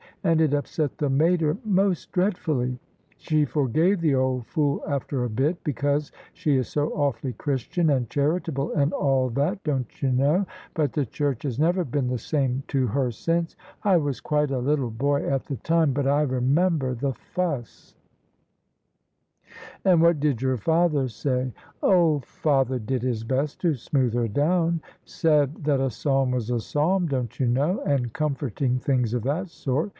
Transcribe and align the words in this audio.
And 0.23 0.39
it 0.41 0.53
upset 0.53 0.97
the 0.99 1.09
mater 1.09 1.57
most 1.65 2.11
dreadfully. 2.11 2.79
She 3.17 3.43
forgave 3.45 4.01
the 4.01 4.13
old 4.15 4.45
fool 4.45 4.83
after 4.87 5.23
a 5.23 5.29
bit, 5.29 5.63
because 5.63 6.11
she 6.33 6.57
is 6.57 6.67
so 6.67 6.89
awfully 6.91 7.33
Christian 7.33 7.89
and 7.89 8.07
charitable 8.09 8.71
and 8.73 8.93
all 8.93 9.29
that, 9.31 9.63
don't 9.63 9.99
you 10.01 10.11
know? 10.11 10.45
But 10.75 10.93
the 10.93 11.07
church 11.07 11.41
has 11.41 11.57
never 11.59 11.83
been 11.83 12.07
the 12.07 12.19
same 12.19 12.61
to 12.67 12.85
her 12.87 13.09
since. 13.09 13.55
I 13.81 13.97
was 13.97 14.21
quite 14.21 14.51
a 14.51 14.59
little 14.59 14.91
boy 14.91 15.27
at 15.27 15.45
the 15.45 15.57
time, 15.57 15.91
but 15.91 16.05
I 16.07 16.25
remem 16.25 16.77
ber 16.79 16.93
the 16.93 17.13
fuss." 17.13 17.95
[i88] 19.23 19.23
OF 19.23 19.51
ISABEL 19.51 19.53
CARNABY" 19.53 19.53
And 19.91 20.01
what 20.01 20.19
did 20.19 20.41
your 20.41 20.57
father 20.57 21.07
say? 21.07 21.53
"Oh! 21.83 22.19
father 22.25 22.77
did 22.77 23.01
his 23.01 23.23
best 23.23 23.59
to 23.61 23.73
smooth 23.73 24.13
her 24.13 24.27
down; 24.27 24.81
said 25.03 25.63
that 25.63 25.79
a 25.79 25.89
psalm 25.89 26.29
was 26.31 26.51
a 26.51 26.59
psalm, 26.59 27.07
don't 27.07 27.39
you 27.39 27.47
know? 27.47 27.81
and 27.81 28.13
comforting 28.13 28.77
things 28.77 29.15
of 29.15 29.23
that 29.23 29.49
sort. 29.49 29.89